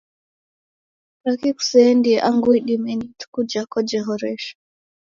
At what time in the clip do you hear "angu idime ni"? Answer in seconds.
2.27-3.05